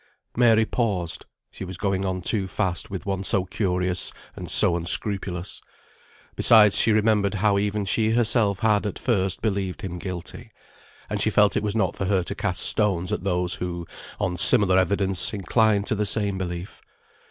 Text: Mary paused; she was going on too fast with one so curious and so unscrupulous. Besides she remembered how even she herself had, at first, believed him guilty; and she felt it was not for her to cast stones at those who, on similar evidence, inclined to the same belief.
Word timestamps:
Mary 0.35 0.65
paused; 0.65 1.27
she 1.51 1.63
was 1.63 1.77
going 1.77 2.03
on 2.05 2.23
too 2.23 2.47
fast 2.47 2.89
with 2.89 3.05
one 3.05 3.23
so 3.23 3.45
curious 3.45 4.11
and 4.35 4.49
so 4.49 4.75
unscrupulous. 4.75 5.61
Besides 6.35 6.75
she 6.75 6.91
remembered 6.91 7.35
how 7.35 7.59
even 7.59 7.85
she 7.85 8.09
herself 8.09 8.61
had, 8.61 8.87
at 8.87 8.97
first, 8.97 9.43
believed 9.43 9.83
him 9.83 9.99
guilty; 9.99 10.49
and 11.07 11.21
she 11.21 11.29
felt 11.29 11.55
it 11.55 11.61
was 11.61 11.75
not 11.75 11.95
for 11.95 12.05
her 12.05 12.23
to 12.23 12.33
cast 12.33 12.63
stones 12.63 13.11
at 13.11 13.23
those 13.23 13.53
who, 13.53 13.85
on 14.19 14.37
similar 14.39 14.75
evidence, 14.79 15.33
inclined 15.35 15.85
to 15.85 15.93
the 15.93 16.07
same 16.07 16.35
belief. 16.39 16.81